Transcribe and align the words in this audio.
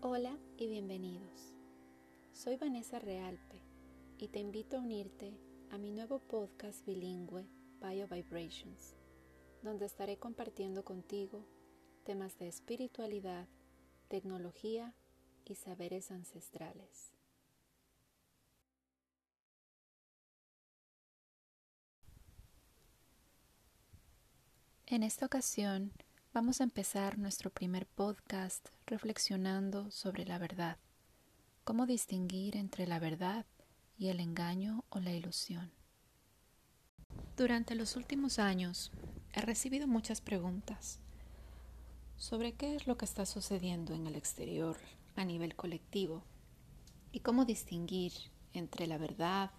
Hola 0.00 0.38
y 0.56 0.68
bienvenidos. 0.68 1.56
Soy 2.32 2.56
Vanessa 2.56 3.00
Realpe 3.00 3.60
y 4.16 4.28
te 4.28 4.38
invito 4.38 4.76
a 4.76 4.80
unirte 4.80 5.36
a 5.72 5.78
mi 5.78 5.90
nuevo 5.90 6.20
podcast 6.20 6.86
bilingüe 6.86 7.48
Bio 7.80 8.06
Vibrations, 8.06 8.94
donde 9.60 9.86
estaré 9.86 10.16
compartiendo 10.16 10.84
contigo 10.84 11.44
temas 12.04 12.38
de 12.38 12.46
espiritualidad, 12.46 13.48
tecnología 14.06 14.94
y 15.44 15.56
saberes 15.56 16.12
ancestrales. 16.12 17.12
En 24.86 25.02
esta 25.02 25.26
ocasión 25.26 25.92
vamos 26.38 26.60
a 26.60 26.64
empezar 26.64 27.18
nuestro 27.18 27.50
primer 27.50 27.84
podcast 27.84 28.68
reflexionando 28.86 29.90
sobre 29.90 30.24
la 30.24 30.38
verdad, 30.38 30.76
cómo 31.64 31.84
distinguir 31.84 32.56
entre 32.56 32.86
la 32.86 33.00
verdad 33.00 33.44
y 33.98 34.06
el 34.06 34.20
engaño 34.20 34.84
o 34.88 35.00
la 35.00 35.10
ilusión. 35.10 35.72
Durante 37.36 37.74
los 37.74 37.96
últimos 37.96 38.38
años 38.38 38.92
he 39.32 39.40
recibido 39.40 39.88
muchas 39.88 40.20
preguntas 40.20 41.00
sobre 42.16 42.52
qué 42.52 42.76
es 42.76 42.86
lo 42.86 42.96
que 42.96 43.04
está 43.06 43.26
sucediendo 43.26 43.92
en 43.92 44.06
el 44.06 44.14
exterior 44.14 44.76
a 45.16 45.24
nivel 45.24 45.56
colectivo 45.56 46.22
y 47.10 47.18
cómo 47.18 47.46
distinguir 47.46 48.12
entre 48.52 48.86
la 48.86 48.96
verdad 48.96 49.50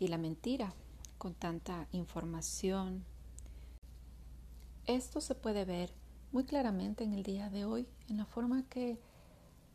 y 0.00 0.08
la 0.08 0.18
mentira 0.18 0.74
con 1.18 1.34
tanta 1.34 1.86
información, 1.92 3.04
esto 4.88 5.20
se 5.20 5.34
puede 5.34 5.66
ver 5.66 5.92
muy 6.32 6.44
claramente 6.44 7.04
en 7.04 7.12
el 7.12 7.22
día 7.22 7.50
de 7.50 7.66
hoy, 7.66 7.86
en 8.08 8.16
la 8.16 8.24
forma 8.24 8.64
que 8.68 8.98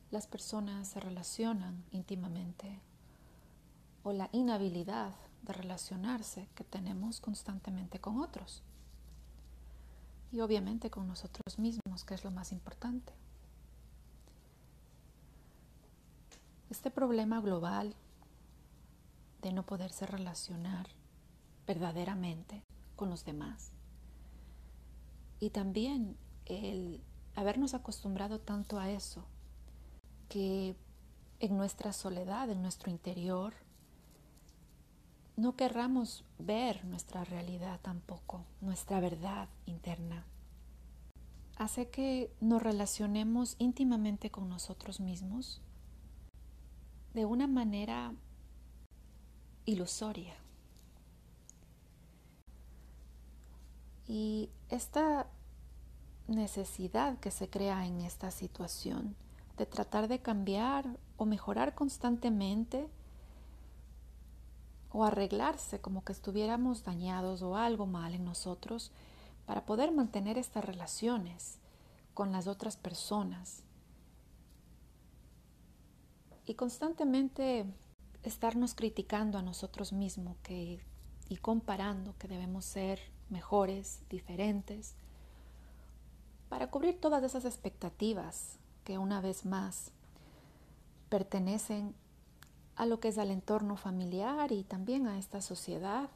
las 0.10 0.26
personas 0.28 0.88
se 0.88 1.00
relacionan 1.00 1.86
íntimamente 1.92 2.80
o 4.02 4.12
la 4.12 4.30
inhabilidad 4.32 5.14
de 5.44 5.54
relacionarse 5.54 6.50
que 6.56 6.64
tenemos 6.64 7.22
constantemente 7.22 8.00
con 8.00 8.20
otros. 8.20 8.64
Y 10.32 10.40
obviamente 10.40 10.90
con 10.90 11.08
nosotros 11.08 11.60
mismos, 11.60 12.06
que 12.06 12.16
es 12.16 12.24
lo 12.24 12.32
más 12.32 12.52
importante. 12.52 13.14
Este 16.72 16.90
problema 16.90 17.40
global 17.40 17.96
de 19.44 19.54
no 19.54 19.64
poderse 19.64 20.08
relacionar 20.08 20.88
verdaderamente 21.68 22.64
con 22.96 23.12
los 23.12 23.26
demás 23.26 23.74
y 25.44 25.50
también 25.50 26.16
el 26.46 27.04
habernos 27.36 27.74
acostumbrado 27.74 28.40
tanto 28.40 28.80
a 28.80 28.90
eso, 28.90 29.26
que 30.30 30.78
en 31.42 31.58
nuestra 31.58 31.92
soledad, 31.92 32.50
en 32.50 32.62
nuestro 32.62 32.90
interior, 32.90 33.54
no 35.36 35.58
querramos 35.58 36.24
ver 36.40 36.86
nuestra 36.86 37.26
realidad 37.26 37.82
tampoco, 37.82 38.46
nuestra 38.62 39.02
verdad 39.02 39.50
interna. 39.66 40.26
Hace 41.58 41.90
que 41.90 42.34
nos 42.40 42.64
relacionemos 42.64 43.58
íntimamente 43.60 44.32
con 44.32 44.48
nosotros 44.48 45.02
mismos 45.02 45.62
de 47.14 47.26
una 47.26 47.48
manera 47.48 48.16
ilusoria. 49.66 50.36
Y 54.08 54.50
esta 54.70 55.28
necesidad 56.28 57.18
que 57.20 57.32
se 57.32 57.50
crea 57.50 57.86
en 57.86 58.02
esta 58.02 58.32
situación 58.32 59.16
de 59.58 59.66
tratar 59.66 60.08
de 60.08 60.20
cambiar 60.20 60.98
o 61.18 61.26
mejorar 61.26 61.76
constantemente 61.76 62.88
o 64.92 65.04
arreglarse 65.04 65.80
como 65.80 66.04
que 66.04 66.12
estuviéramos 66.12 66.84
dañados 66.84 67.42
o 67.42 67.58
algo 67.58 67.86
mal 67.86 68.14
en 68.14 68.26
nosotros 68.26 68.92
para 69.46 69.66
poder 69.66 69.92
mantener 69.92 70.38
estas 70.38 70.64
relaciones 70.64 71.58
con 72.14 72.32
las 72.32 72.48
otras 72.48 72.78
personas. 72.78 73.64
Y 76.46 76.54
constantemente 76.56 77.66
estarnos 78.24 78.76
criticando 78.76 79.38
a 79.38 79.42
nosotros 79.42 79.94
mismos 79.94 80.38
que, 80.44 80.80
y 81.28 81.38
comparando 81.38 82.16
que 82.18 82.28
debemos 82.28 82.66
ser 82.66 83.00
mejores, 83.30 84.02
diferentes, 84.10 84.96
para 86.54 86.70
cubrir 86.70 87.02
todas 87.02 87.24
esas 87.24 87.46
expectativas 87.46 88.60
que 88.84 89.00
una 89.00 89.22
vez 89.22 89.44
más 89.44 89.90
pertenecen 91.10 91.96
a 92.76 92.86
lo 92.86 93.00
que 93.00 93.08
es 93.08 93.18
al 93.18 93.32
entorno 93.32 93.76
familiar 93.76 94.52
y 94.52 94.64
también 94.64 95.08
a 95.08 95.18
esta 95.18 95.42
sociedad 95.42 96.12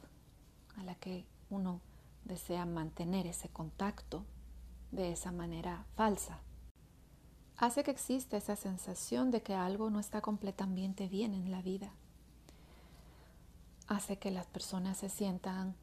a 0.76 0.84
la 0.84 0.94
que 0.94 1.26
uno 1.50 1.80
desea 2.24 2.66
mantener 2.66 3.26
ese 3.26 3.48
contacto 3.48 4.24
de 4.92 5.10
esa 5.10 5.32
manera 5.32 5.86
falsa. 5.96 6.38
Hace 7.56 7.82
que 7.82 7.90
exista 7.90 8.36
esa 8.36 8.54
sensación 8.54 9.32
de 9.32 9.42
que 9.42 9.56
algo 9.56 9.90
no 9.90 9.98
está 9.98 10.20
completamente 10.20 11.08
bien 11.08 11.34
en 11.34 11.50
la 11.50 11.62
vida. 11.62 11.90
Hace 13.88 14.20
que 14.20 14.30
las 14.30 14.46
personas 14.46 14.98
se 14.98 15.08
sientan 15.08 15.74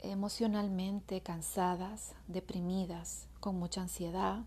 emocionalmente 0.00 1.20
cansadas, 1.20 2.12
deprimidas, 2.26 3.28
con 3.46 3.60
mucha 3.60 3.80
ansiedad 3.80 4.44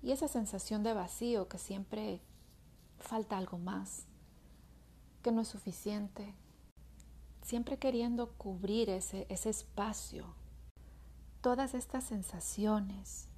y 0.00 0.12
esa 0.12 0.28
sensación 0.28 0.82
de 0.82 0.94
vacío 0.94 1.46
que 1.46 1.58
siempre 1.58 2.22
falta 2.98 3.36
algo 3.36 3.58
más, 3.58 4.06
que 5.22 5.30
no 5.30 5.42
es 5.42 5.48
suficiente, 5.48 6.34
siempre 7.42 7.76
queriendo 7.76 8.32
cubrir 8.38 8.88
ese, 8.88 9.26
ese 9.28 9.50
espacio. 9.50 10.24
Todas 11.42 11.74
estas 11.74 12.04
sensaciones, 12.04 13.28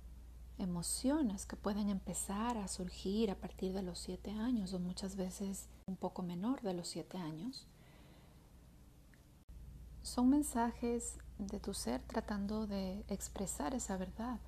emociones 0.56 1.44
que 1.44 1.56
pueden 1.56 1.88
empezar 1.88 2.59
a 2.59 2.69
surgir 2.69 3.32
a 3.32 3.41
partir 3.41 3.72
de 3.72 3.82
los 3.82 3.99
siete 3.99 4.31
años 4.31 4.72
o 4.72 4.78
muchas 4.78 5.16
veces 5.16 5.69
un 5.87 5.97
poco 5.97 6.22
menor 6.22 6.60
de 6.60 6.75
los 6.75 6.87
siete 6.87 7.19
años, 7.19 7.66
son 10.05 10.31
mensajes 10.31 11.19
de 11.38 11.60
tu 11.60 11.72
ser 11.72 12.03
tratando 12.03 12.66
de 12.66 13.04
expresar 13.09 13.75
esa 13.75 13.97
verdad, 13.97 14.41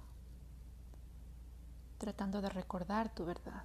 tratando 1.99 2.43
de 2.43 2.49
recordar 2.49 3.15
tu 3.15 3.25
verdad. 3.25 3.65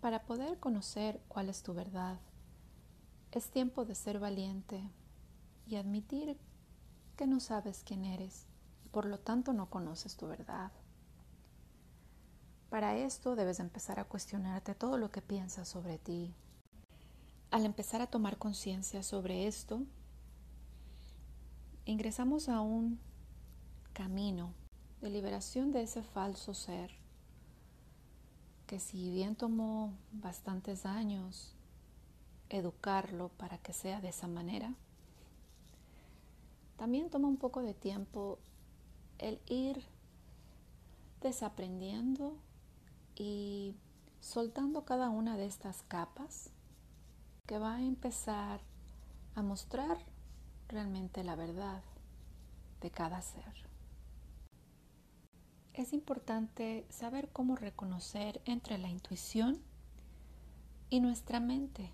Para 0.00 0.24
poder 0.24 0.58
conocer 0.58 1.20
cuál 1.28 1.48
es 1.48 1.62
tu 1.62 1.74
verdad, 1.74 2.18
es 3.30 3.50
tiempo 3.50 3.84
de 3.84 3.94
ser 3.94 4.18
valiente 4.18 4.90
y 5.66 5.76
admitir 5.76 6.38
que 7.16 7.26
no 7.26 7.40
sabes 7.40 7.82
quién 7.84 8.04
eres 8.04 8.46
y 8.84 8.88
por 8.88 9.04
lo 9.04 9.18
tanto 9.18 9.52
no 9.52 9.70
conoces 9.70 10.16
tu 10.16 10.26
verdad. 10.26 10.72
Para 12.70 12.96
esto 12.96 13.34
debes 13.36 13.60
empezar 13.60 13.98
a 13.98 14.04
cuestionarte 14.04 14.74
todo 14.74 14.98
lo 14.98 15.10
que 15.10 15.22
piensas 15.22 15.68
sobre 15.68 15.98
ti, 15.98 16.34
al 17.50 17.64
empezar 17.64 18.02
a 18.02 18.06
tomar 18.06 18.36
conciencia 18.36 19.02
sobre 19.02 19.46
esto, 19.46 19.82
ingresamos 21.86 22.48
a 22.48 22.60
un 22.60 22.98
camino 23.92 24.52
de 25.00 25.10
liberación 25.10 25.72
de 25.72 25.82
ese 25.82 26.02
falso 26.02 26.52
ser, 26.52 26.90
que 28.66 28.78
si 28.78 29.10
bien 29.10 29.34
tomó 29.34 29.94
bastantes 30.12 30.84
años 30.84 31.54
educarlo 32.50 33.30
para 33.30 33.58
que 33.58 33.72
sea 33.72 34.00
de 34.00 34.08
esa 34.08 34.26
manera, 34.26 34.74
también 36.76 37.08
toma 37.08 37.28
un 37.28 37.38
poco 37.38 37.62
de 37.62 37.74
tiempo 37.74 38.38
el 39.18 39.40
ir 39.46 39.82
desaprendiendo 41.22 42.36
y 43.16 43.74
soltando 44.20 44.84
cada 44.84 45.08
una 45.08 45.36
de 45.36 45.46
estas 45.46 45.82
capas 45.88 46.50
que 47.48 47.58
va 47.58 47.76
a 47.76 47.82
empezar 47.82 48.60
a 49.34 49.40
mostrar 49.40 49.96
realmente 50.68 51.24
la 51.24 51.34
verdad 51.34 51.82
de 52.82 52.90
cada 52.90 53.22
ser. 53.22 53.54
Es 55.72 55.94
importante 55.94 56.84
saber 56.90 57.30
cómo 57.30 57.56
reconocer 57.56 58.42
entre 58.44 58.76
la 58.76 58.90
intuición 58.90 59.62
y 60.90 61.00
nuestra 61.00 61.40
mente. 61.40 61.90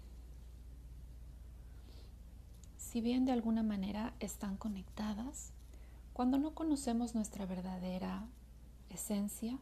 Si 2.77 3.01
bien 3.01 3.25
de 3.25 3.31
alguna 3.31 3.63
manera 3.63 4.13
están 4.19 4.57
conectadas, 4.57 5.53
cuando 6.15 6.37
no 6.37 6.55
conocemos 6.55 7.15
nuestra 7.15 7.47
verdadera 7.47 8.27
esencia, 8.91 9.57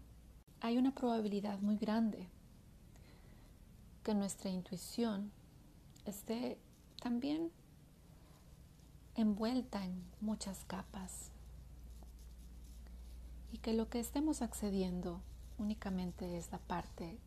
hay 0.62 0.79
una 0.79 0.94
probabilidad 0.94 1.59
muy 1.59 1.77
grande 1.77 2.31
que 4.03 4.15
nuestra 4.15 4.49
intuición 4.49 5.33
esté 6.05 6.59
también 7.01 7.51
envuelta 9.15 9.85
en 9.85 10.05
muchas 10.21 10.65
capas. 10.65 11.33
y 13.53 13.59
que 13.59 13.75
lo 13.75 13.89
que 13.91 14.01
estemos 14.01 14.41
accediendo 14.41 15.21
únicamente 15.59 16.39
es 16.39 16.51
la 16.51 16.59
parte 16.59 17.19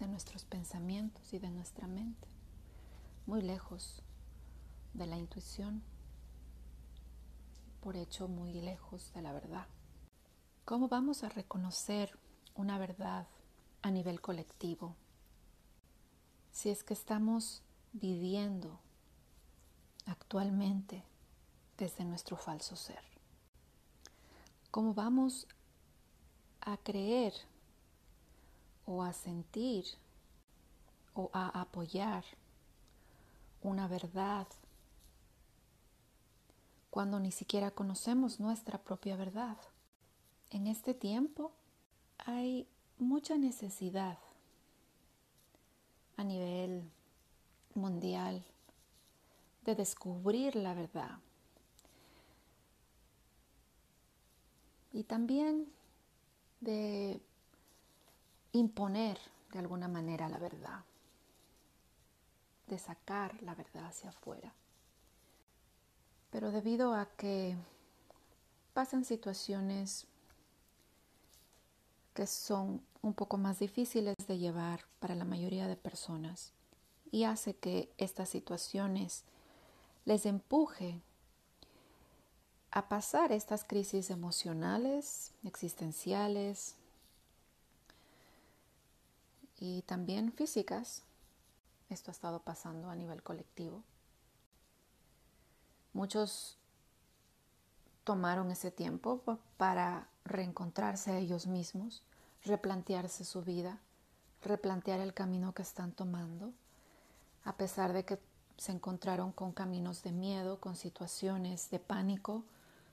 de 0.00 0.08
nuestros 0.08 0.44
pensamientos 0.44 1.32
y 1.32 1.38
de 1.38 1.48
nuestra 1.48 1.86
mente, 1.86 2.26
muy 3.26 3.40
lejos 3.40 4.02
de 4.92 5.06
la 5.06 5.16
intuición, 5.16 5.82
por 7.80 7.96
hecho 7.96 8.26
muy 8.26 8.52
lejos 8.52 9.12
de 9.14 9.22
la 9.22 9.32
verdad. 9.32 9.68
¿Cómo 10.64 10.88
vamos 10.88 11.22
a 11.22 11.28
reconocer 11.28 12.18
una 12.56 12.76
verdad 12.78 13.28
a 13.82 13.90
nivel 13.90 14.20
colectivo 14.20 14.96
si 16.50 16.70
es 16.70 16.82
que 16.82 16.94
estamos 16.94 17.62
viviendo 17.94 18.78
actualmente 20.06 21.02
desde 21.78 22.04
nuestro 22.04 22.36
falso 22.36 22.76
ser? 22.76 23.02
¿Cómo 24.70 24.92
vamos 24.92 25.46
a 26.60 26.76
creer 26.76 27.32
o 28.86 29.02
a 29.02 29.12
sentir 29.12 29.84
o 31.14 31.30
a 31.32 31.60
apoyar 31.60 32.24
una 33.62 33.88
verdad 33.88 34.46
cuando 36.90 37.18
ni 37.18 37.32
siquiera 37.32 37.72
conocemos 37.72 38.38
nuestra 38.38 38.78
propia 38.78 39.16
verdad. 39.16 39.56
En 40.50 40.68
este 40.68 40.94
tiempo 40.94 41.50
hay 42.18 42.68
mucha 42.98 43.36
necesidad 43.36 44.18
a 46.16 46.22
nivel 46.22 46.84
mundial 47.76 48.44
de 49.64 49.74
descubrir 49.74 50.56
la 50.56 50.74
verdad 50.74 51.18
y 54.92 55.02
también 55.02 55.66
de 56.60 57.20
imponer 58.52 59.18
de 59.52 59.58
alguna 59.58 59.88
manera 59.88 60.28
la 60.28 60.38
verdad, 60.38 60.84
de 62.68 62.78
sacar 62.78 63.42
la 63.42 63.54
verdad 63.54 63.86
hacia 63.86 64.10
afuera. 64.10 64.52
Pero 66.30 66.50
debido 66.50 66.94
a 66.94 67.06
que 67.16 67.56
pasan 68.72 69.04
situaciones 69.04 70.06
que 72.14 72.26
son 72.26 72.80
un 73.02 73.14
poco 73.14 73.36
más 73.36 73.58
difíciles 73.58 74.16
de 74.26 74.38
llevar 74.38 74.84
para 75.00 75.14
la 75.14 75.24
mayoría 75.24 75.66
de 75.66 75.76
personas 75.76 76.53
y 77.14 77.22
hace 77.22 77.54
que 77.54 77.88
estas 77.96 78.28
situaciones 78.28 79.22
les 80.04 80.26
empuje 80.26 81.00
a 82.72 82.88
pasar 82.88 83.30
estas 83.30 83.62
crisis 83.62 84.10
emocionales, 84.10 85.30
existenciales 85.44 86.74
y 89.60 89.82
también 89.82 90.32
físicas. 90.32 91.04
Esto 91.88 92.10
ha 92.10 92.14
estado 92.14 92.40
pasando 92.40 92.90
a 92.90 92.96
nivel 92.96 93.22
colectivo. 93.22 93.84
Muchos 95.92 96.58
tomaron 98.02 98.50
ese 98.50 98.72
tiempo 98.72 99.22
para 99.56 100.08
reencontrarse 100.24 101.12
a 101.12 101.18
ellos 101.18 101.46
mismos, 101.46 102.02
replantearse 102.44 103.24
su 103.24 103.42
vida, 103.42 103.78
replantear 104.42 104.98
el 104.98 105.14
camino 105.14 105.54
que 105.54 105.62
están 105.62 105.92
tomando, 105.92 106.52
a 107.44 107.56
pesar 107.56 107.92
de 107.92 108.04
que 108.04 108.18
se 108.56 108.72
encontraron 108.72 109.32
con 109.32 109.52
caminos 109.52 110.02
de 110.02 110.12
miedo, 110.12 110.60
con 110.60 110.76
situaciones 110.76 111.70
de 111.70 111.78
pánico, 111.78 112.44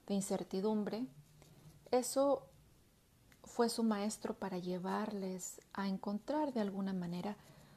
de 0.07 0.15
incertidumbre. 0.15 1.05
Eso 1.91 2.47
fue 3.43 3.69
su 3.69 3.83
maestro 3.83 4.33
para 4.33 4.57
llevarles 4.57 5.61
a 5.73 5.87
encontrar 5.87 6.53
de 6.53 6.61
alguna 6.61 6.93
manera 6.93 7.35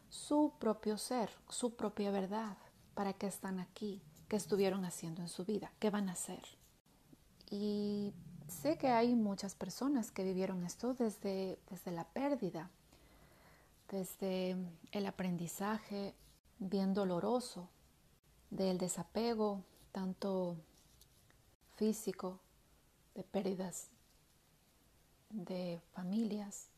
su 0.09 0.53
propio 0.59 0.97
ser, 0.99 1.31
su 1.49 1.75
propia 1.75 2.11
verdad, 2.11 2.57
para 2.95 3.13
qué 3.13 3.27
están 3.27 3.59
aquí, 3.59 4.01
qué 4.29 4.37
estuvieron 4.37 4.85
haciendo 4.85 5.23
en 5.23 5.29
su 5.29 5.45
vida, 5.45 5.73
qué 5.81 5.91
van 5.91 6.09
a 6.09 6.13
hacer. 6.13 6.43
Y 7.51 8.13
sé 8.49 8.79
que 8.79 8.89
hay 8.89 9.15
muchas 9.15 9.55
personas 9.55 10.11
que 10.11 10.25
vivieron 10.25 10.65
esto 10.65 10.95
desde, 10.95 11.59
desde 11.71 11.91
la 11.91 12.05
pérdida, 12.05 12.71
desde 13.91 14.57
el 14.93 15.07
aprendizaje 15.07 16.15
bien 16.65 16.95
doloroso, 16.95 17.69
del 18.51 18.79
desapego, 18.79 19.63
tanto 19.93 20.57
físico, 21.77 22.41
de 23.15 23.23
pérdidas 23.23 23.89
de 25.29 25.81
familias, 25.93 26.69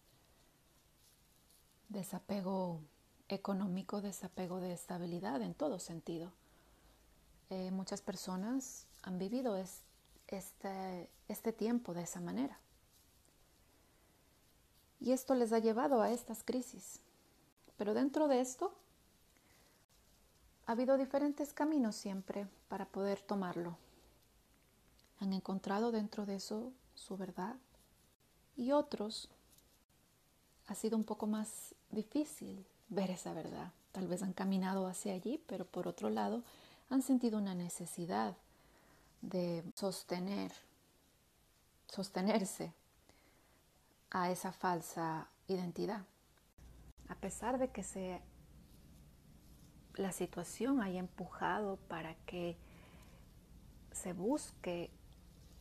desapego 1.88 2.80
económico, 3.28 4.00
desapego 4.00 4.60
de 4.60 4.72
estabilidad 4.72 5.42
en 5.42 5.54
todo 5.54 5.78
sentido. 5.78 6.32
Eh, 7.50 7.70
muchas 7.70 8.00
personas 8.02 8.86
han 9.02 9.18
vivido 9.18 9.56
este, 10.26 11.08
este 11.28 11.52
tiempo 11.52 11.94
de 11.94 12.02
esa 12.02 12.20
manera. 12.20 12.58
Y 14.98 15.12
esto 15.12 15.34
les 15.34 15.52
ha 15.52 15.58
llevado 15.58 16.00
a 16.00 16.10
estas 16.10 16.42
crisis. 16.42 17.00
Pero 17.76 17.94
dentro 17.94 18.26
de 18.26 18.40
esto 18.40 18.74
ha 20.66 20.72
habido 20.72 20.96
diferentes 20.96 21.52
caminos 21.52 21.94
siempre 21.94 22.48
para 22.68 22.86
poder 22.86 23.20
tomarlo. 23.20 23.76
Han 25.20 25.32
encontrado 25.32 25.92
dentro 25.92 26.26
de 26.26 26.36
eso 26.36 26.72
su 26.94 27.16
verdad 27.16 27.56
y 28.56 28.72
otros 28.72 29.28
ha 30.66 30.74
sido 30.74 30.96
un 30.96 31.04
poco 31.04 31.26
más 31.26 31.74
difícil 31.90 32.66
ver 32.88 33.10
esa 33.10 33.32
verdad. 33.32 33.72
Tal 33.92 34.08
vez 34.08 34.22
han 34.22 34.32
caminado 34.32 34.86
hacia 34.86 35.14
allí, 35.14 35.42
pero 35.46 35.64
por 35.64 35.86
otro 35.86 36.10
lado 36.10 36.42
han 36.90 37.02
sentido 37.02 37.38
una 37.38 37.54
necesidad 37.54 38.36
de 39.22 39.62
sostener, 39.74 40.52
sostenerse 41.88 42.72
a 44.10 44.30
esa 44.30 44.52
falsa 44.52 45.28
identidad. 45.48 46.04
A 47.08 47.14
pesar 47.14 47.58
de 47.58 47.70
que 47.70 47.82
se, 47.82 48.20
la 49.96 50.12
situación 50.12 50.80
haya 50.80 51.00
empujado 51.00 51.76
para 51.88 52.14
que 52.26 52.56
se 53.92 54.12
busque 54.12 54.90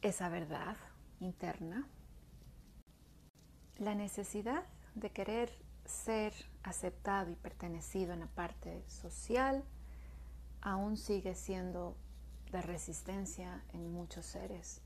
esa 0.02 0.30
verdad 0.30 0.76
interna, 1.20 1.88
la 3.78 3.96
necesidad 3.96 4.64
de 4.94 5.10
querer 5.10 5.52
ser 5.86 6.34
aceptado 6.64 7.32
y 7.32 7.36
pertenecido 7.36 8.14
en 8.14 8.22
la 8.22 8.28
parte 8.28 8.84
social 8.88 9.64
aún 10.62 10.98
sigue 10.98 11.36
siendo 11.36 11.96
de 12.52 12.62
resistencia 12.62 13.64
en 13.74 13.92
muchos 13.92 14.26
seres. 14.26 14.82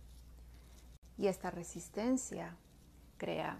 Y 1.17 1.27
esta 1.27 1.51
resistencia 1.51 2.55
crea 3.17 3.59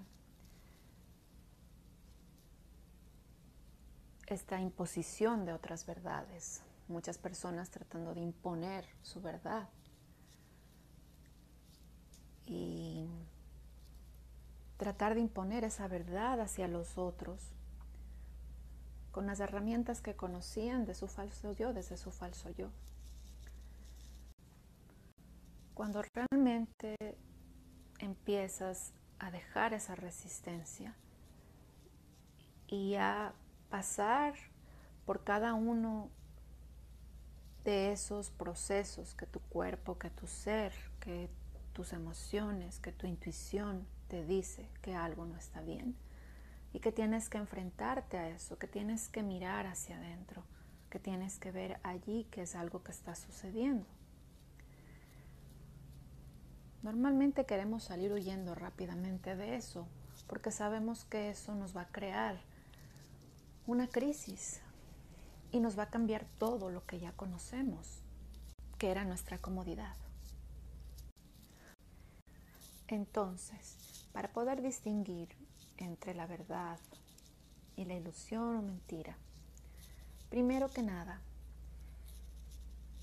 esta 4.29 4.62
imposición 4.62 5.45
de 5.45 5.53
otras 5.53 5.86
verdades. 5.86 6.62
Muchas 6.88 7.17
personas 7.17 7.69
tratando 7.69 8.13
de 8.13 8.21
imponer 8.21 8.86
su 9.01 9.21
verdad. 9.21 9.69
Y 12.45 13.07
tratar 14.77 15.15
de 15.15 15.21
imponer 15.21 15.63
esa 15.63 15.88
verdad 15.88 16.39
hacia 16.41 16.67
los 16.67 16.98
otros 16.98 17.53
con 19.12 19.25
las 19.25 19.39
herramientas 19.39 20.01
que 20.01 20.15
conocían 20.15 20.86
de 20.86 20.93
su 20.93 21.07
falso 21.07 21.51
yo, 21.51 21.74
desde 21.74 21.98
su 21.98 22.12
falso 22.12 22.50
yo. 22.51 22.69
Cuando 25.74 26.03
realmente 26.13 26.95
empiezas 28.00 28.93
a 29.17 29.31
dejar 29.31 29.74
esa 29.74 29.95
resistencia 29.95 30.95
y 32.67 32.95
a 32.95 33.33
pasar 33.69 34.33
por 35.05 35.23
cada 35.23 35.53
uno 35.53 36.09
de 37.63 37.91
esos 37.91 38.31
procesos 38.31 39.13
que 39.15 39.25
tu 39.25 39.39
cuerpo, 39.41 39.97
que 39.97 40.09
tu 40.09 40.27
ser, 40.27 40.73
que 40.99 41.29
tus 41.73 41.93
emociones, 41.93 42.79
que 42.79 42.91
tu 42.91 43.07
intuición 43.07 43.88
te 44.07 44.25
dice 44.25 44.69
que 44.81 44.95
algo 44.95 45.25
no 45.25 45.38
está 45.38 45.61
bien, 45.61 45.95
y 46.73 46.79
que 46.79 46.91
tienes 46.91 47.29
que 47.29 47.38
enfrentarte 47.38 48.17
a 48.17 48.29
eso, 48.29 48.57
que 48.57 48.67
tienes 48.67 49.07
que 49.09 49.23
mirar 49.23 49.67
hacia 49.67 49.97
adentro, 49.97 50.43
que 50.89 50.99
tienes 50.99 51.39
que 51.39 51.51
ver 51.51 51.79
allí 51.83 52.25
que 52.31 52.41
es 52.43 52.55
algo 52.55 52.83
que 52.83 52.91
está 52.91 53.15
sucediendo. 53.15 53.85
Normalmente 56.81 57.45
queremos 57.45 57.83
salir 57.83 58.11
huyendo 58.13 58.55
rápidamente 58.55 59.35
de 59.35 59.55
eso 59.55 59.88
porque 60.27 60.51
sabemos 60.51 61.05
que 61.05 61.29
eso 61.29 61.55
nos 61.55 61.75
va 61.75 61.81
a 61.81 61.88
crear 61.88 62.39
una 63.69 63.88
crisis 63.88 64.61
y 65.51 65.59
nos 65.59 65.77
va 65.77 65.83
a 65.83 65.89
cambiar 65.91 66.25
todo 66.39 66.71
lo 66.71 66.88
que 66.88 66.99
ya 66.99 67.11
conocemos, 67.11 68.01
que 68.79 68.89
era 68.89 69.05
nuestra 69.05 69.38
comodidad. 69.38 69.95
Entonces, 72.88 73.77
Para 74.11 74.33
poder 74.33 74.63
distinguir 74.63 75.29
entre 75.77 76.15
la 76.15 76.25
verdad 76.25 76.79
y 77.75 77.85
la 77.85 77.93
ilusión 77.93 78.57
o 78.57 78.61
mentira, 78.63 79.15
primero 80.31 80.67
que 80.67 80.81
nada, 80.81 81.21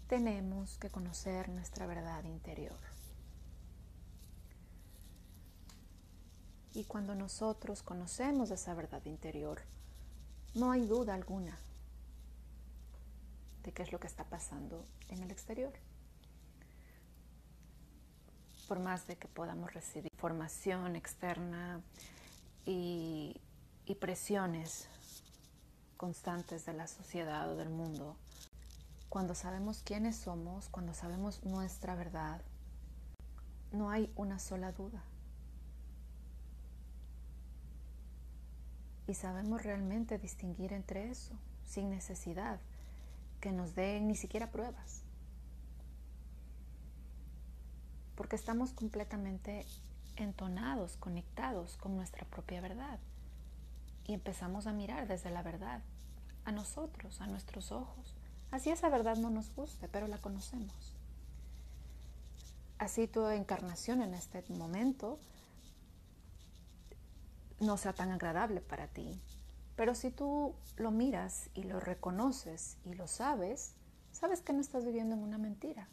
tenemos 0.09 0.79
que 0.79 0.91
conocer 0.91 1.49
nuestra 1.49 1.87
verdad 1.87 2.25
interior. 2.25 2.81
Y 6.75 6.85
cuando 6.85 7.15
nosotros 7.15 7.85
conocemos 7.85 8.51
esa 8.51 8.75
verdad 8.75 9.05
interior, 9.05 9.63
no 10.55 10.71
hay 10.71 10.87
duda 10.87 11.15
alguna 11.15 11.59
de 13.63 13.73
qué 13.73 13.83
es 13.83 13.93
lo 13.93 14.01
que 14.01 14.07
está 14.07 14.25
pasando 14.25 14.85
en 15.09 15.23
el 15.23 15.31
exterior. 15.31 15.73
Por 18.69 18.81
más 18.81 19.07
de 19.07 19.17
que 19.17 19.29
podamos 19.29 19.75
recibir 19.75 20.13
información 20.13 20.97
externa 20.97 21.81
y, 22.65 23.41
y 23.85 23.95
presiones 23.97 24.89
constantes 25.97 26.67
de 26.67 26.73
la 26.73 26.87
sociedad 26.87 27.51
o 27.51 27.57
del 27.57 27.71
mundo, 27.71 28.17
cuando 29.09 29.35
sabemos 29.35 29.83
quiénes 29.85 30.17
somos, 30.17 30.69
cuando 30.69 30.95
sabemos 30.95 31.43
nuestra 31.45 31.95
verdad, 31.95 32.43
no 33.73 33.91
hay 33.91 34.13
una 34.17 34.39
sola 34.39 34.73
duda. 34.73 35.03
Y 39.07 39.15
sabemos 39.15 39.63
realmente 39.63 40.19
distinguir 40.19 40.73
entre 40.73 41.11
eso, 41.11 41.35
sin 41.65 41.91
necesidad 41.91 42.61
que 43.41 43.53
nos 43.53 43.75
den 43.75 44.09
ni 44.09 44.17
siquiera 44.17 44.51
pruebas. 44.51 45.03
Porque 48.17 48.37
estamos 48.37 48.73
completamente 48.73 49.67
entonados, 50.17 50.97
conectados 50.97 51.77
con 51.77 51.97
nuestra 51.97 52.25
propia 52.27 52.61
verdad. 52.61 52.99
Y 54.07 54.15
empezamos 54.15 54.67
a 54.67 54.73
mirar 54.73 55.07
desde 55.07 55.31
la 55.31 55.43
verdad, 55.43 55.83
a 56.45 56.53
nosotros, 56.53 57.21
a 57.21 57.27
nuestros 57.27 57.73
ojos. 57.73 58.17
Así 58.51 58.71
esa 58.71 58.89
verdad 58.89 59.17
no 59.17 59.31
nos 59.31 59.55
guste, 59.55 59.89
pero 59.89 60.07
la 60.07 60.19
conocemos. 60.19 60.95
Así 62.79 63.07
tu 63.07 63.27
encarnación 63.29 64.03
en 64.03 64.15
este 64.15 64.43
momento 64.51 65.19
no 67.61 67.77
sea 67.77 67.93
tan 67.93 68.11
agradable 68.11 68.61
para 68.61 68.89
ti. 68.89 69.21
Pero 69.77 69.95
si 69.95 70.11
tú 70.11 70.55
lo 70.77 70.91
miras 70.91 71.51
y 71.55 71.65
lo 71.65 71.81
reconoces 71.81 72.79
y 72.85 72.95
lo 72.95 73.07
sabes, 73.07 73.75
sabes 74.13 74.41
que 74.41 74.53
no 74.53 74.61
estás 74.61 74.85
viviendo 74.85 75.15
en 75.15 75.23
una 75.23 75.39
mentira. 75.39 75.89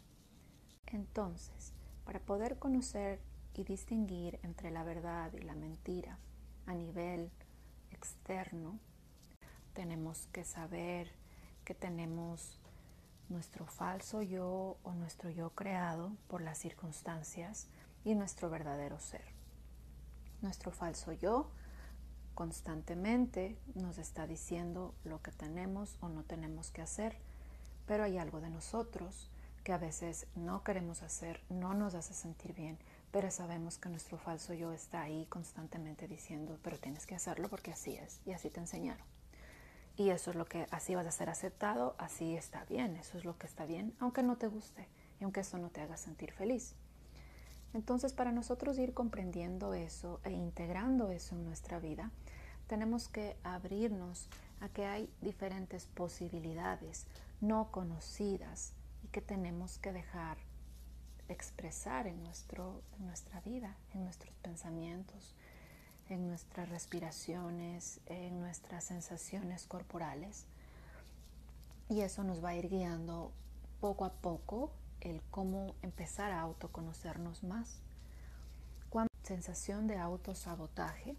Entonces, 0.86 1.72
para 2.04 2.20
poder 2.20 2.58
conocer 2.58 3.20
y 3.54 3.64
distinguir 3.64 4.40
entre 4.42 4.70
la 4.70 4.84
verdad 4.84 5.32
y 5.32 5.42
la 5.42 5.54
mentira 5.54 6.18
a 6.66 6.74
nivel 6.74 7.30
externo, 7.90 8.78
tenemos 9.74 10.26
que 10.32 10.44
saber 10.44 11.12
que 11.64 11.74
tenemos 11.74 12.60
nuestro 13.28 13.66
falso 13.66 14.22
yo 14.22 14.76
o 14.82 14.94
nuestro 14.94 15.30
yo 15.30 15.50
creado 15.50 16.12
por 16.28 16.40
las 16.40 16.58
circunstancias 16.58 17.68
y 18.04 18.14
nuestro 18.14 18.50
verdadero 18.50 18.98
ser. 18.98 19.33
Nuestro 20.44 20.72
falso 20.72 21.10
yo 21.12 21.48
constantemente 22.34 23.56
nos 23.74 23.96
está 23.96 24.26
diciendo 24.26 24.94
lo 25.02 25.22
que 25.22 25.30
tenemos 25.30 25.96
o 26.02 26.10
no 26.10 26.22
tenemos 26.22 26.70
que 26.70 26.82
hacer, 26.82 27.16
pero 27.86 28.04
hay 28.04 28.18
algo 28.18 28.42
de 28.42 28.50
nosotros 28.50 29.30
que 29.64 29.72
a 29.72 29.78
veces 29.78 30.26
no 30.34 30.62
queremos 30.62 31.02
hacer, 31.02 31.40
no 31.48 31.72
nos 31.72 31.94
hace 31.94 32.12
sentir 32.12 32.52
bien, 32.52 32.76
pero 33.10 33.30
sabemos 33.30 33.78
que 33.78 33.88
nuestro 33.88 34.18
falso 34.18 34.52
yo 34.52 34.70
está 34.72 35.00
ahí 35.00 35.24
constantemente 35.30 36.08
diciendo, 36.08 36.58
pero 36.62 36.78
tienes 36.78 37.06
que 37.06 37.14
hacerlo 37.14 37.48
porque 37.48 37.72
así 37.72 37.96
es 37.96 38.20
y 38.26 38.32
así 38.32 38.50
te 38.50 38.60
enseñaron. 38.60 39.06
Y 39.96 40.10
eso 40.10 40.28
es 40.28 40.36
lo 40.36 40.44
que 40.44 40.66
así 40.70 40.94
vas 40.94 41.06
a 41.06 41.10
ser 41.10 41.30
aceptado, 41.30 41.94
así 41.96 42.36
está 42.36 42.66
bien, 42.66 42.96
eso 42.96 43.16
es 43.16 43.24
lo 43.24 43.38
que 43.38 43.46
está 43.46 43.64
bien, 43.64 43.96
aunque 43.98 44.22
no 44.22 44.36
te 44.36 44.48
guste 44.48 44.90
y 45.18 45.24
aunque 45.24 45.40
eso 45.40 45.56
no 45.56 45.70
te 45.70 45.80
haga 45.80 45.96
sentir 45.96 46.32
feliz. 46.32 46.74
Entonces, 47.74 48.12
para 48.12 48.32
nosotros 48.32 48.78
ir 48.78 48.94
comprendiendo 48.94 49.74
eso 49.74 50.20
e 50.24 50.30
integrando 50.30 51.10
eso 51.10 51.34
en 51.34 51.44
nuestra 51.44 51.80
vida, 51.80 52.10
tenemos 52.68 53.08
que 53.08 53.36
abrirnos 53.42 54.28
a 54.60 54.68
que 54.68 54.86
hay 54.86 55.10
diferentes 55.20 55.86
posibilidades 55.86 57.06
no 57.40 57.70
conocidas 57.70 58.72
y 59.02 59.08
que 59.08 59.20
tenemos 59.20 59.78
que 59.78 59.92
dejar 59.92 60.38
expresar 61.28 62.06
en, 62.06 62.22
nuestro, 62.22 62.80
en 62.98 63.06
nuestra 63.06 63.40
vida, 63.40 63.76
en 63.92 64.04
nuestros 64.04 64.34
pensamientos, 64.36 65.34
en 66.08 66.28
nuestras 66.28 66.68
respiraciones, 66.68 68.00
en 68.06 68.40
nuestras 68.40 68.84
sensaciones 68.84 69.66
corporales. 69.66 70.46
Y 71.88 72.00
eso 72.00 72.22
nos 72.24 72.42
va 72.42 72.50
a 72.50 72.56
ir 72.56 72.68
guiando 72.68 73.32
poco 73.80 74.04
a 74.04 74.12
poco 74.12 74.70
el 75.04 75.22
cómo 75.30 75.74
empezar 75.82 76.32
a 76.32 76.40
autoconocernos 76.40 77.44
más. 77.44 77.80
Cuando 78.90 79.10
sensación 79.22 79.86
de 79.86 79.98
autosabotaje, 79.98 81.16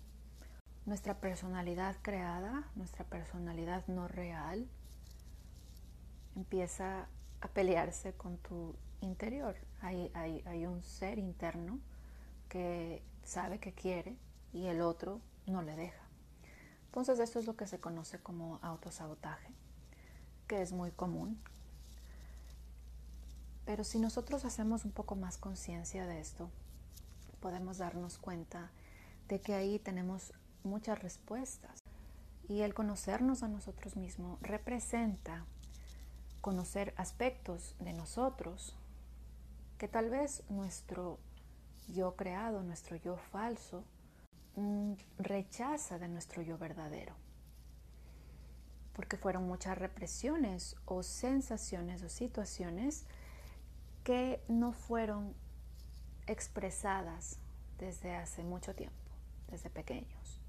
nuestra 0.86 1.20
personalidad 1.20 1.96
creada, 2.01 2.70
nuestra 2.75 3.06
personalidad 3.06 3.88
no 3.88 4.08
real, 4.08 4.68
empieza 6.36 7.08
a 7.42 7.48
pelearse 7.48 8.13
con 8.13 8.38
tu 8.38 8.75
interior. 9.01 9.56
Hay, 9.82 10.12
hay, 10.13 10.44
hay 10.46 10.65
un 10.65 10.84
ser 10.84 11.18
interno 11.20 11.80
que 12.50 13.04
sabe 13.24 13.60
que 13.60 13.74
quiere 13.74 14.18
y 14.51 14.65
el 14.68 14.82
otro 14.82 15.22
no 15.48 15.62
le 15.62 15.75
deja. 15.75 16.04
Entonces 16.88 17.20
esto 17.20 17.39
es 17.39 17.46
lo 17.46 17.56
que 17.56 17.68
se 17.68 17.80
conoce 17.80 18.20
como 18.20 18.60
autosabotaje, 18.62 19.54
que 20.48 20.62
es 20.62 20.72
muy 20.72 20.92
común, 20.92 21.42
pero 23.65 23.84
si 23.84 24.00
nosotros 24.00 24.45
hacemos 24.45 24.86
un 24.86 24.91
poco 24.91 25.15
más 25.15 25.38
conciencia 25.38 26.05
de 26.05 26.19
esto, 26.19 26.50
podemos 27.39 27.79
darnos 27.79 28.17
cuenta 28.17 28.72
de 29.27 29.41
que 29.41 29.53
ahí 29.53 29.79
tenemos 29.79 30.34
muchas 30.63 31.01
respuestas. 31.01 31.79
Y 32.48 32.62
el 32.62 32.75
conocernos 32.75 33.41
a 33.41 33.48
nosotros 33.48 33.95
mismos 33.95 34.39
representa 34.41 35.45
conocer 36.41 36.93
aspectos 36.95 37.75
de 37.79 37.93
nosotros 37.93 38.75
que 39.79 39.88
tal 39.88 40.12
vez 40.12 40.43
nuestro 40.50 41.19
yo 41.88 42.15
creado, 42.15 42.62
nuestro 42.62 42.95
yo 42.98 43.17
falso, 43.17 43.84
mm, 44.55 44.93
rechaza 45.17 45.98
de 45.98 46.07
nuestro 46.07 46.43
yo 46.43 46.57
verdadero. 46.60 47.15
Porque 48.93 49.17
fueron 49.17 49.48
muchas 49.48 49.77
represiones 49.77 50.75
o 50.86 51.01
sensaciones 51.03 52.03
o 52.03 52.10
situaciones 52.10 53.05
que 54.05 54.39
no 54.47 54.71
fueron 54.71 55.33
expresadas 56.27 57.39
desde 57.79 58.15
hace 58.15 58.43
mucho 58.43 58.75
tiempo, 58.75 58.95
desde 59.50 59.71
pequeños. 59.71 60.39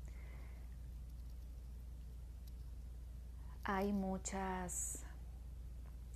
Hay 3.64 3.94
muchas 3.94 5.04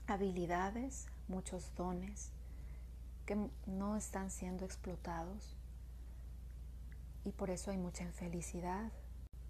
habilidades, 0.06 1.06
muchos 1.28 1.74
dones 1.76 2.30
que 3.24 3.38
no 3.66 3.96
están 3.96 4.30
siendo 4.30 4.66
explotados 4.66 5.56
y 7.24 7.32
por 7.32 7.48
eso 7.48 7.70
hay 7.70 7.78
mucha 7.78 8.04
infelicidad, 8.04 8.92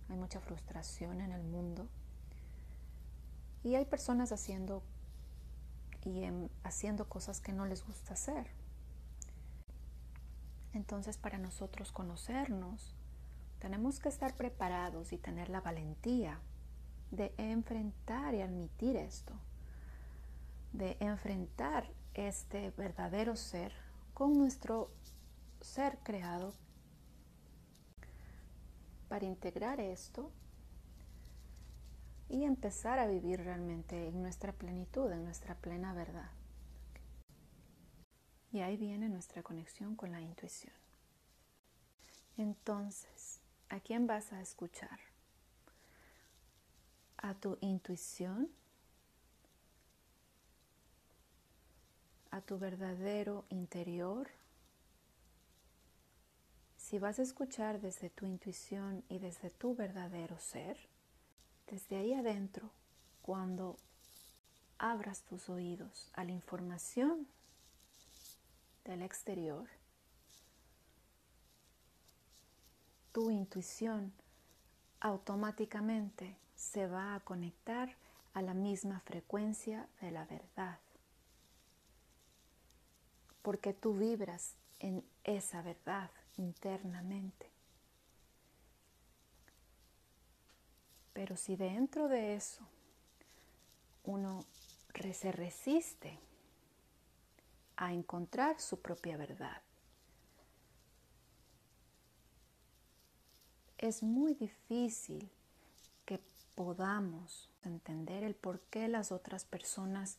hay 0.08 0.16
mucha 0.16 0.38
frustración 0.38 1.20
en 1.20 1.32
el 1.32 1.42
mundo 1.42 1.88
y 3.64 3.74
hay 3.74 3.84
personas 3.84 4.30
haciendo 4.30 4.84
y 6.10 6.50
haciendo 6.64 7.08
cosas 7.08 7.40
que 7.40 7.52
no 7.52 7.66
les 7.66 7.86
gusta 7.86 8.14
hacer. 8.14 8.48
Entonces 10.72 11.16
para 11.18 11.38
nosotros 11.38 11.92
conocernos, 11.92 12.94
tenemos 13.58 13.98
que 14.00 14.08
estar 14.08 14.36
preparados 14.36 15.12
y 15.12 15.18
tener 15.18 15.48
la 15.48 15.60
valentía 15.60 16.40
de 17.10 17.34
enfrentar 17.38 18.34
y 18.34 18.40
admitir 18.40 18.96
esto, 18.96 19.34
de 20.72 20.96
enfrentar 21.00 21.90
este 22.14 22.70
verdadero 22.70 23.36
ser 23.36 23.72
con 24.14 24.36
nuestro 24.38 24.90
ser 25.60 25.98
creado 26.02 26.54
para 29.08 29.26
integrar 29.26 29.80
esto 29.80 30.30
y 32.30 32.44
empezar 32.44 33.00
a 33.00 33.08
vivir 33.08 33.42
realmente 33.42 34.06
en 34.06 34.22
nuestra 34.22 34.52
plenitud, 34.52 35.10
en 35.10 35.24
nuestra 35.24 35.56
plena 35.56 35.92
verdad. 35.92 36.30
Y 38.52 38.60
ahí 38.60 38.76
viene 38.76 39.08
nuestra 39.08 39.42
conexión 39.42 39.96
con 39.96 40.12
la 40.12 40.20
intuición. 40.20 40.74
Entonces, 42.36 43.40
¿a 43.68 43.80
quién 43.80 44.06
vas 44.06 44.32
a 44.32 44.40
escuchar? 44.40 45.00
¿A 47.18 47.34
tu 47.34 47.58
intuición? 47.60 48.48
¿A 52.30 52.40
tu 52.40 52.58
verdadero 52.60 53.44
interior? 53.48 54.30
Si 56.76 57.00
vas 57.00 57.18
a 57.18 57.22
escuchar 57.22 57.80
desde 57.80 58.08
tu 58.08 58.24
intuición 58.24 59.04
y 59.08 59.18
desde 59.18 59.50
tu 59.50 59.74
verdadero 59.74 60.38
ser, 60.38 60.78
desde 61.70 61.96
ahí 61.96 62.12
adentro, 62.12 62.68
cuando 63.22 63.76
abras 64.78 65.22
tus 65.22 65.48
oídos 65.48 66.10
a 66.14 66.24
la 66.24 66.32
información 66.32 67.28
del 68.84 69.02
exterior, 69.02 69.68
tu 73.12 73.30
intuición 73.30 74.12
automáticamente 75.00 76.36
se 76.56 76.86
va 76.86 77.14
a 77.14 77.20
conectar 77.20 77.94
a 78.34 78.42
la 78.42 78.54
misma 78.54 79.00
frecuencia 79.00 79.88
de 80.00 80.10
la 80.10 80.24
verdad. 80.24 80.78
Porque 83.42 83.72
tú 83.72 83.94
vibras 83.94 84.54
en 84.78 85.04
esa 85.24 85.62
verdad 85.62 86.10
internamente. 86.36 87.59
Pero 91.12 91.36
si 91.36 91.56
dentro 91.56 92.08
de 92.08 92.34
eso 92.34 92.66
uno 94.04 94.44
se 95.12 95.32
resiste 95.32 96.18
a 97.76 97.92
encontrar 97.92 98.60
su 98.60 98.80
propia 98.80 99.16
verdad, 99.16 99.62
es 103.78 104.02
muy 104.02 104.34
difícil 104.34 105.30
que 106.04 106.20
podamos 106.54 107.48
entender 107.64 108.24
el 108.24 108.34
por 108.34 108.60
qué 108.60 108.88
las 108.88 109.10
otras 109.10 109.44
personas 109.44 110.18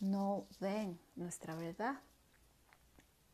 no 0.00 0.46
ven 0.60 0.98
nuestra 1.16 1.54
verdad 1.54 2.00